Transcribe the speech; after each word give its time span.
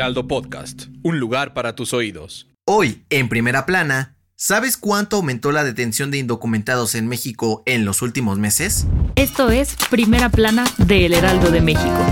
Heraldo 0.00 0.26
Podcast, 0.26 0.84
un 1.02 1.20
lugar 1.20 1.52
para 1.52 1.74
tus 1.74 1.92
oídos. 1.92 2.48
Hoy, 2.64 3.04
en 3.10 3.28
primera 3.28 3.66
plana, 3.66 4.16
¿sabes 4.34 4.78
cuánto 4.78 5.16
aumentó 5.16 5.52
la 5.52 5.62
detención 5.62 6.10
de 6.10 6.16
indocumentados 6.16 6.94
en 6.94 7.06
México 7.06 7.62
en 7.66 7.84
los 7.84 8.00
últimos 8.00 8.38
meses? 8.38 8.86
Esto 9.14 9.50
es 9.50 9.76
Primera 9.90 10.30
Plana 10.30 10.64
de 10.78 11.04
El 11.04 11.12
Heraldo 11.12 11.50
de 11.50 11.60
México. 11.60 12.06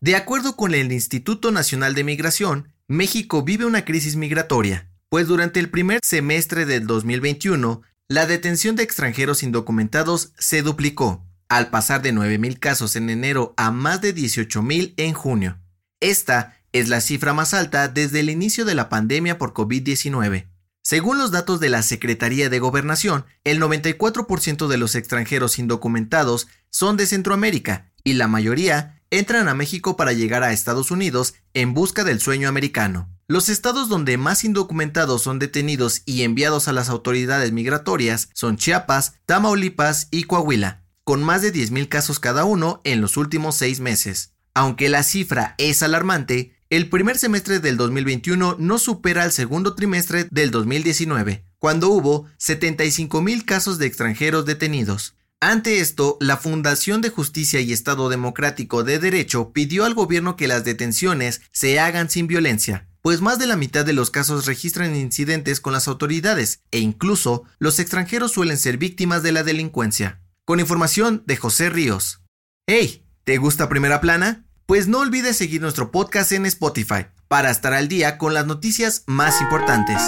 De 0.00 0.14
acuerdo 0.14 0.54
con 0.54 0.74
el 0.74 0.92
Instituto 0.92 1.52
Nacional 1.52 1.94
de 1.94 2.04
Migración, 2.04 2.74
México 2.86 3.42
vive 3.42 3.64
una 3.64 3.86
crisis 3.86 4.16
migratoria, 4.16 4.90
pues 5.08 5.26
durante 5.26 5.58
el 5.58 5.70
primer 5.70 6.00
semestre 6.02 6.66
del 6.66 6.86
2021, 6.86 7.80
la 8.08 8.26
detención 8.26 8.76
de 8.76 8.82
extranjeros 8.82 9.42
indocumentados 9.42 10.34
se 10.36 10.60
duplicó 10.60 11.25
al 11.48 11.70
pasar 11.70 12.02
de 12.02 12.12
9.000 12.12 12.58
casos 12.58 12.96
en 12.96 13.10
enero 13.10 13.54
a 13.56 13.70
más 13.70 14.00
de 14.00 14.14
18.000 14.14 14.94
en 14.96 15.12
junio. 15.12 15.58
Esta 16.00 16.56
es 16.72 16.88
la 16.88 17.00
cifra 17.00 17.32
más 17.32 17.54
alta 17.54 17.88
desde 17.88 18.20
el 18.20 18.30
inicio 18.30 18.64
de 18.64 18.74
la 18.74 18.88
pandemia 18.88 19.38
por 19.38 19.54
COVID-19. 19.54 20.48
Según 20.82 21.18
los 21.18 21.32
datos 21.32 21.58
de 21.58 21.68
la 21.68 21.82
Secretaría 21.82 22.48
de 22.48 22.58
Gobernación, 22.60 23.24
el 23.44 23.60
94% 23.60 24.68
de 24.68 24.76
los 24.76 24.94
extranjeros 24.94 25.58
indocumentados 25.58 26.46
son 26.70 26.96
de 26.96 27.06
Centroamérica 27.06 27.92
y 28.04 28.12
la 28.12 28.28
mayoría 28.28 29.02
entran 29.10 29.48
a 29.48 29.54
México 29.54 29.96
para 29.96 30.12
llegar 30.12 30.42
a 30.42 30.52
Estados 30.52 30.90
Unidos 30.90 31.34
en 31.54 31.74
busca 31.74 32.04
del 32.04 32.20
sueño 32.20 32.48
americano. 32.48 33.08
Los 33.28 33.48
estados 33.48 33.88
donde 33.88 34.16
más 34.18 34.44
indocumentados 34.44 35.22
son 35.22 35.40
detenidos 35.40 36.02
y 36.06 36.22
enviados 36.22 36.68
a 36.68 36.72
las 36.72 36.88
autoridades 36.88 37.50
migratorias 37.50 38.28
son 38.32 38.56
Chiapas, 38.56 39.14
Tamaulipas 39.26 40.06
y 40.12 40.24
Coahuila, 40.24 40.85
con 41.06 41.22
más 41.22 41.40
de 41.40 41.52
10.000 41.52 41.88
casos 41.88 42.18
cada 42.18 42.44
uno 42.44 42.80
en 42.82 43.00
los 43.00 43.16
últimos 43.16 43.54
seis 43.54 43.78
meses. 43.78 44.32
Aunque 44.54 44.88
la 44.88 45.04
cifra 45.04 45.54
es 45.56 45.84
alarmante, 45.84 46.56
el 46.68 46.88
primer 46.88 47.16
semestre 47.16 47.60
del 47.60 47.76
2021 47.76 48.56
no 48.58 48.78
supera 48.78 49.24
el 49.24 49.30
segundo 49.30 49.76
trimestre 49.76 50.26
del 50.32 50.50
2019, 50.50 51.44
cuando 51.60 51.90
hubo 51.90 52.26
75.000 52.40 53.44
casos 53.44 53.78
de 53.78 53.86
extranjeros 53.86 54.46
detenidos. 54.46 55.14
Ante 55.38 55.78
esto, 55.78 56.16
la 56.20 56.38
Fundación 56.38 57.02
de 57.02 57.10
Justicia 57.10 57.60
y 57.60 57.72
Estado 57.72 58.08
Democrático 58.08 58.82
de 58.82 58.98
Derecho 58.98 59.52
pidió 59.52 59.84
al 59.84 59.94
gobierno 59.94 60.34
que 60.34 60.48
las 60.48 60.64
detenciones 60.64 61.40
se 61.52 61.78
hagan 61.78 62.10
sin 62.10 62.26
violencia, 62.26 62.88
pues 63.00 63.20
más 63.20 63.38
de 63.38 63.46
la 63.46 63.56
mitad 63.56 63.84
de 63.84 63.92
los 63.92 64.10
casos 64.10 64.46
registran 64.46 64.96
incidentes 64.96 65.60
con 65.60 65.72
las 65.72 65.86
autoridades 65.86 66.62
e 66.72 66.80
incluso 66.80 67.44
los 67.60 67.78
extranjeros 67.78 68.32
suelen 68.32 68.58
ser 68.58 68.76
víctimas 68.76 69.22
de 69.22 69.30
la 69.30 69.44
delincuencia 69.44 70.20
con 70.46 70.60
información 70.60 71.24
de 71.26 71.36
José 71.36 71.70
Ríos. 71.70 72.22
Hey, 72.68 73.04
¿te 73.24 73.36
gusta 73.36 73.68
Primera 73.68 74.00
Plana? 74.00 74.46
Pues 74.64 74.86
no 74.86 75.00
olvides 75.00 75.36
seguir 75.36 75.60
nuestro 75.60 75.90
podcast 75.90 76.30
en 76.30 76.46
Spotify 76.46 77.08
para 77.26 77.50
estar 77.50 77.74
al 77.74 77.88
día 77.88 78.16
con 78.16 78.32
las 78.32 78.46
noticias 78.46 79.02
más 79.06 79.40
importantes. 79.40 80.00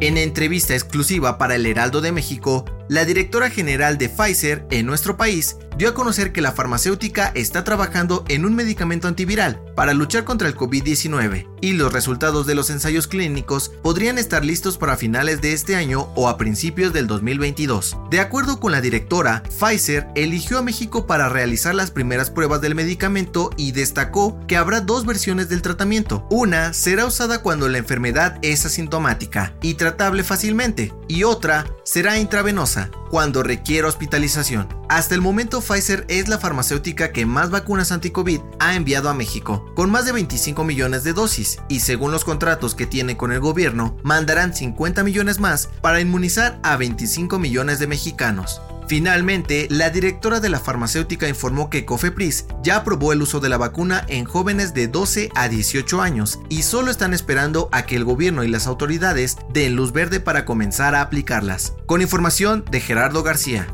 En 0.00 0.16
entrevista 0.18 0.74
exclusiva 0.74 1.38
para 1.38 1.54
el 1.54 1.66
Heraldo 1.66 2.00
de 2.00 2.10
México, 2.10 2.64
la 2.88 3.04
directora 3.04 3.50
general 3.50 3.98
de 3.98 4.08
Pfizer 4.08 4.66
en 4.70 4.86
nuestro 4.86 5.16
país 5.16 5.56
dio 5.76 5.88
a 5.88 5.94
conocer 5.94 6.32
que 6.32 6.40
la 6.40 6.52
farmacéutica 6.52 7.32
está 7.34 7.64
trabajando 7.64 8.24
en 8.28 8.44
un 8.44 8.54
medicamento 8.54 9.08
antiviral 9.08 9.60
para 9.74 9.94
luchar 9.94 10.24
contra 10.24 10.46
el 10.46 10.54
COVID-19 10.54 11.48
y 11.60 11.72
los 11.72 11.92
resultados 11.92 12.46
de 12.46 12.54
los 12.54 12.70
ensayos 12.70 13.08
clínicos 13.08 13.72
podrían 13.82 14.18
estar 14.18 14.44
listos 14.44 14.78
para 14.78 14.96
finales 14.96 15.40
de 15.40 15.52
este 15.52 15.76
año 15.76 16.12
o 16.14 16.28
a 16.28 16.36
principios 16.36 16.92
del 16.92 17.06
2022. 17.06 17.96
De 18.10 18.20
acuerdo 18.20 18.60
con 18.60 18.70
la 18.70 18.80
directora, 18.80 19.42
Pfizer 19.58 20.06
eligió 20.14 20.58
a 20.58 20.62
México 20.62 21.06
para 21.06 21.28
realizar 21.28 21.74
las 21.74 21.90
primeras 21.90 22.30
pruebas 22.30 22.60
del 22.60 22.74
medicamento 22.74 23.50
y 23.56 23.72
destacó 23.72 24.38
que 24.46 24.56
habrá 24.56 24.80
dos 24.80 25.06
versiones 25.06 25.48
del 25.48 25.62
tratamiento. 25.62 26.26
Una 26.30 26.72
será 26.72 27.06
usada 27.06 27.42
cuando 27.42 27.68
la 27.68 27.78
enfermedad 27.78 28.38
es 28.42 28.64
asintomática 28.66 29.54
y 29.62 29.74
tratable 29.74 30.22
fácilmente 30.22 30.92
y 31.08 31.24
otra 31.24 31.66
será 31.84 32.18
intravenosa 32.18 32.90
cuando 33.10 33.42
requiere 33.42 33.86
hospitalización. 33.86 34.68
Hasta 34.88 35.14
el 35.14 35.20
momento 35.20 35.60
Pfizer 35.60 36.04
es 36.08 36.28
la 36.28 36.38
farmacéutica 36.38 37.12
que 37.12 37.26
más 37.26 37.50
vacunas 37.50 37.92
anti-COVID 37.92 38.40
ha 38.58 38.74
enviado 38.74 39.08
a 39.08 39.14
México, 39.14 39.70
con 39.74 39.90
más 39.90 40.06
de 40.06 40.12
25 40.12 40.64
millones 40.64 41.04
de 41.04 41.12
dosis, 41.12 41.58
y 41.68 41.80
según 41.80 42.10
los 42.10 42.24
contratos 42.24 42.74
que 42.74 42.86
tiene 42.86 43.16
con 43.16 43.32
el 43.32 43.40
gobierno, 43.40 43.96
mandarán 44.02 44.54
50 44.54 45.04
millones 45.04 45.38
más 45.38 45.68
para 45.80 46.00
inmunizar 46.00 46.58
a 46.62 46.76
25 46.76 47.38
millones 47.38 47.78
de 47.78 47.86
mexicanos. 47.86 48.60
Finalmente, 48.86 49.66
la 49.70 49.90
directora 49.90 50.40
de 50.40 50.48
la 50.48 50.60
farmacéutica 50.60 51.28
informó 51.28 51.70
que 51.70 51.84
Cofepris 51.84 52.46
ya 52.62 52.76
aprobó 52.76 53.12
el 53.12 53.22
uso 53.22 53.40
de 53.40 53.48
la 53.48 53.56
vacuna 53.56 54.04
en 54.08 54.24
jóvenes 54.24 54.74
de 54.74 54.88
12 54.88 55.30
a 55.34 55.48
18 55.48 56.02
años 56.02 56.40
y 56.48 56.62
solo 56.62 56.90
están 56.90 57.14
esperando 57.14 57.68
a 57.72 57.86
que 57.86 57.96
el 57.96 58.04
gobierno 58.04 58.44
y 58.44 58.48
las 58.48 58.66
autoridades 58.66 59.36
den 59.52 59.76
luz 59.76 59.92
verde 59.92 60.20
para 60.20 60.44
comenzar 60.44 60.94
a 60.94 61.00
aplicarlas. 61.00 61.74
Con 61.86 62.02
información 62.02 62.64
de 62.70 62.80
Gerardo 62.80 63.22
García. 63.22 63.66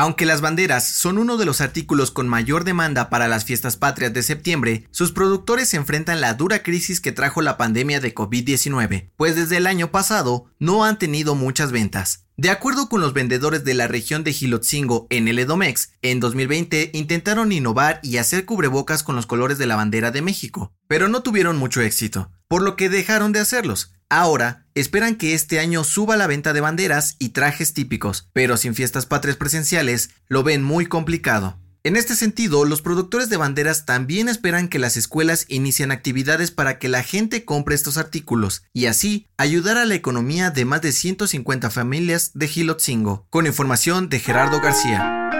Aunque 0.00 0.26
las 0.26 0.40
banderas 0.40 0.86
son 0.86 1.18
uno 1.18 1.36
de 1.38 1.44
los 1.44 1.60
artículos 1.60 2.12
con 2.12 2.28
mayor 2.28 2.62
demanda 2.62 3.10
para 3.10 3.26
las 3.26 3.44
fiestas 3.44 3.76
patrias 3.76 4.14
de 4.14 4.22
septiembre, 4.22 4.86
sus 4.92 5.10
productores 5.10 5.70
se 5.70 5.76
enfrentan 5.76 6.20
la 6.20 6.34
dura 6.34 6.62
crisis 6.62 7.00
que 7.00 7.10
trajo 7.10 7.42
la 7.42 7.56
pandemia 7.56 7.98
de 7.98 8.14
COVID-19, 8.14 9.10
pues 9.16 9.34
desde 9.34 9.56
el 9.56 9.66
año 9.66 9.90
pasado 9.90 10.52
no 10.60 10.84
han 10.84 11.00
tenido 11.00 11.34
muchas 11.34 11.72
ventas. 11.72 12.26
De 12.36 12.50
acuerdo 12.50 12.88
con 12.88 13.00
los 13.00 13.12
vendedores 13.12 13.64
de 13.64 13.74
la 13.74 13.88
región 13.88 14.22
de 14.22 14.32
Gilotzingo 14.32 15.08
en 15.10 15.26
el 15.26 15.40
Edomex, 15.40 15.90
en 16.02 16.20
2020 16.20 16.92
intentaron 16.94 17.50
innovar 17.50 17.98
y 18.04 18.18
hacer 18.18 18.44
cubrebocas 18.44 19.02
con 19.02 19.16
los 19.16 19.26
colores 19.26 19.58
de 19.58 19.66
la 19.66 19.74
bandera 19.74 20.12
de 20.12 20.22
México, 20.22 20.72
pero 20.86 21.08
no 21.08 21.24
tuvieron 21.24 21.56
mucho 21.56 21.80
éxito, 21.80 22.30
por 22.46 22.62
lo 22.62 22.76
que 22.76 22.88
dejaron 22.88 23.32
de 23.32 23.40
hacerlos. 23.40 23.97
Ahora, 24.10 24.66
esperan 24.74 25.16
que 25.16 25.34
este 25.34 25.58
año 25.58 25.84
suba 25.84 26.16
la 26.16 26.26
venta 26.26 26.54
de 26.54 26.62
banderas 26.62 27.16
y 27.18 27.30
trajes 27.30 27.74
típicos, 27.74 28.30
pero 28.32 28.56
sin 28.56 28.74
fiestas 28.74 29.04
patrias 29.04 29.36
presenciales 29.36 30.10
lo 30.28 30.42
ven 30.42 30.62
muy 30.62 30.86
complicado. 30.86 31.58
En 31.84 31.94
este 31.94 32.14
sentido, 32.14 32.64
los 32.64 32.82
productores 32.82 33.28
de 33.28 33.36
banderas 33.36 33.86
también 33.86 34.28
esperan 34.28 34.68
que 34.68 34.78
las 34.78 34.96
escuelas 34.96 35.44
inicien 35.48 35.90
actividades 35.90 36.50
para 36.50 36.78
que 36.78 36.88
la 36.88 37.02
gente 37.02 37.44
compre 37.44 37.74
estos 37.74 37.98
artículos 37.98 38.62
y 38.72 38.86
así 38.86 39.28
ayudar 39.36 39.76
a 39.76 39.84
la 39.84 39.94
economía 39.94 40.50
de 40.50 40.64
más 40.64 40.82
de 40.82 40.92
150 40.92 41.70
familias 41.70 42.32
de 42.34 42.48
Gilotzingo, 42.48 43.26
con 43.30 43.46
información 43.46 44.08
de 44.08 44.20
Gerardo 44.20 44.60
García. 44.60 45.37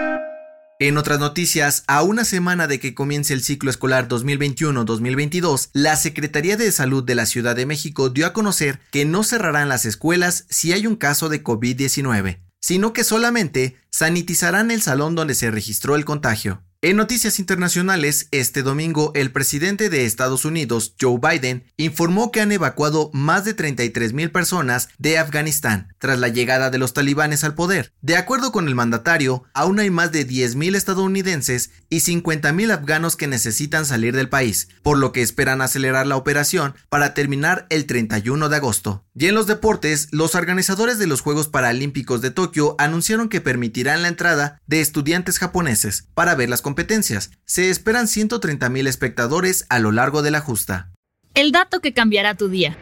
En 0.81 0.97
otras 0.97 1.19
noticias, 1.19 1.83
a 1.87 2.03
una 2.03 2.23
semana 2.23 2.65
de 2.65 2.79
que 2.79 2.93
comience 2.93 3.33
el 3.33 3.43
ciclo 3.43 3.69
escolar 3.69 4.07
2021-2022, 4.07 5.71
la 5.73 5.97
Secretaría 5.97 6.55
de 6.55 6.71
Salud 6.71 7.03
de 7.03 7.15
la 7.15 7.25
Ciudad 7.25 7.53
de 7.53 7.65
México 7.65 8.09
dio 8.09 8.25
a 8.25 8.31
conocer 8.31 8.79
que 8.89 9.03
no 9.03 9.25
cerrarán 9.25 9.67
las 9.67 9.83
escuelas 9.83 10.45
si 10.49 10.71
hay 10.71 10.87
un 10.87 10.95
caso 10.95 11.27
de 11.27 11.43
COVID-19, 11.43 12.39
sino 12.61 12.93
que 12.93 13.03
solamente 13.03 13.75
sanitizarán 13.89 14.71
el 14.71 14.81
salón 14.81 15.15
donde 15.15 15.35
se 15.35 15.51
registró 15.51 15.97
el 15.97 16.05
contagio. 16.05 16.63
En 16.81 16.95
noticias 16.95 17.39
internacionales, 17.39 18.29
este 18.31 18.63
domingo 18.63 19.11
el 19.13 19.33
presidente 19.33 19.89
de 19.89 20.05
Estados 20.05 20.45
Unidos, 20.45 20.95
Joe 20.97 21.19
Biden, 21.19 21.65
informó 21.75 22.31
que 22.31 22.39
han 22.39 22.53
evacuado 22.53 23.09
más 23.11 23.43
de 23.43 23.53
33 23.53 24.13
mil 24.13 24.31
personas 24.31 24.87
de 24.97 25.17
Afganistán 25.17 25.93
tras 25.97 26.19
la 26.19 26.29
llegada 26.29 26.69
de 26.69 26.77
los 26.77 26.93
talibanes 26.93 27.43
al 27.43 27.53
poder. 27.53 27.91
De 28.01 28.15
acuerdo 28.15 28.53
con 28.53 28.69
el 28.69 28.75
mandatario, 28.75 29.43
aún 29.53 29.81
hay 29.81 29.89
más 29.89 30.13
de 30.13 30.23
10 30.23 30.55
mil 30.55 30.73
estadounidenses 30.73 31.71
y 31.89 31.99
50 31.99 32.53
mil 32.53 32.71
afganos 32.71 33.17
que 33.17 33.27
necesitan 33.27 33.85
salir 33.85 34.15
del 34.15 34.29
país, 34.29 34.69
por 34.81 34.99
lo 34.99 35.11
que 35.11 35.21
esperan 35.21 35.61
acelerar 35.61 36.07
la 36.07 36.15
operación 36.15 36.75
para 36.87 37.13
terminar 37.13 37.67
el 37.69 37.87
31 37.87 38.47
de 38.47 38.55
agosto. 38.55 39.03
Y 39.19 39.27
en 39.27 39.35
los 39.35 39.47
deportes, 39.47 40.07
los 40.11 40.33
organizadores 40.33 40.97
de 40.97 41.05
los 41.05 41.19
Juegos 41.19 41.49
Paralímpicos 41.49 42.21
de 42.21 42.31
Tokio 42.31 42.75
anunciaron 42.77 43.27
que 43.27 43.41
permitirán 43.41 44.01
la 44.01 44.07
entrada 44.07 44.61
de 44.65 44.79
estudiantes 44.79 45.39
japoneses 45.39 46.07
para 46.13 46.35
ver 46.35 46.49
las 46.49 46.61
competencias. 46.61 47.29
Se 47.43 47.69
esperan 47.69 48.07
130 48.07 48.69
mil 48.69 48.87
espectadores 48.87 49.65
a 49.67 49.79
lo 49.79 49.91
largo 49.91 50.21
de 50.21 50.31
la 50.31 50.39
justa. 50.39 50.93
El 51.33 51.51
dato 51.51 51.81
que 51.81 51.93
cambiará 51.93 52.35
tu 52.35 52.47
día. 52.47 52.77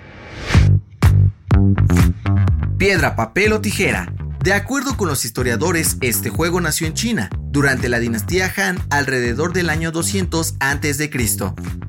Piedra, 2.77 3.15
papel 3.15 3.53
o 3.53 3.61
tijera. 3.61 4.13
De 4.43 4.53
acuerdo 4.53 4.95
con 4.95 5.07
los 5.07 5.25
historiadores, 5.25 5.97
este 6.01 6.29
juego 6.29 6.61
nació 6.61 6.85
en 6.85 6.93
China, 6.93 7.31
durante 7.49 7.89
la 7.89 7.97
dinastía 7.97 8.53
Han 8.57 8.77
alrededor 8.91 9.53
del 9.53 9.71
año 9.71 9.91
200 9.91 10.53
a.C. 10.59 11.09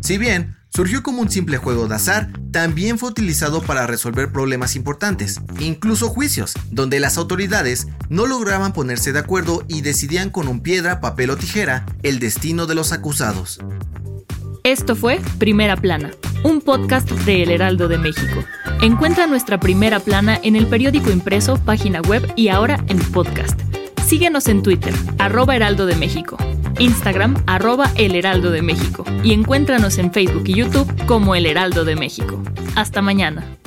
Si 0.01 0.17
bien 0.17 0.58
surgió 0.71 1.03
como 1.03 1.23
un 1.23 1.31
simple 1.31 1.59
juego 1.59 1.89
de 1.89 1.95
azar, 1.95 2.31
también 2.51 2.99
fue 2.99 3.11
utilizado 3.11 3.63
para 3.63 3.87
resolver 3.87 4.33
problemas 4.33 4.77
importantes, 4.77 5.41
incluso 5.59 6.09
juicios, 6.09 6.55
donde 6.71 7.01
las 7.01 7.19
autoridades 7.19 7.89
no 8.09 8.27
lograban 8.27 8.73
ponerse 8.73 9.13
de 9.13 9.19
acuerdo 9.19 9.65
y 9.69 9.83
decidían 9.83 10.31
con 10.31 10.49
un 10.49 10.61
piedra, 10.61 11.01
papel 11.01 11.31
o 11.31 11.37
tijera 11.37 11.87
el 12.03 12.19
destino 12.19 12.67
de 12.67 12.75
los 12.75 12.93
acusados. 12.93 13.61
Esto 14.65 14.97
fue 14.97 15.21
Primera 15.39 15.77
Plana, 15.77 16.11
un 16.45 16.61
podcast 16.61 17.11
de 17.11 17.43
El 17.43 17.51
Heraldo 17.51 17.89
de 17.89 17.97
México. 17.97 18.45
Encuentra 18.83 19.27
nuestra 19.27 19.59
primera 19.59 19.99
plana 19.99 20.39
en 20.43 20.57
el 20.57 20.67
periódico 20.67 21.11
impreso, 21.11 21.57
página 21.57 22.01
web 22.03 22.31
y 22.37 22.49
ahora 22.49 22.85
en 22.89 22.99
podcast. 22.99 23.59
Síguenos 24.07 24.47
en 24.49 24.63
Twitter, 24.63 24.95
arroba 25.19 25.57
Heraldo 25.57 25.87
de 25.87 25.97
México, 25.97 26.37
Instagram, 26.79 27.43
arroba 27.47 27.91
El 27.97 28.15
Heraldo 28.15 28.51
de 28.51 28.63
México 28.63 29.05
y 29.23 29.33
encuéntranos 29.33 29.99
en 29.99 30.13
Facebook 30.13 30.45
y 30.47 30.55
YouTube 30.55 31.07
como 31.07 31.35
El 31.35 31.47
Heraldo 31.47 31.85
de 31.85 31.97
México. 31.97 32.43
Hasta 32.77 33.03
mañana. 33.03 33.58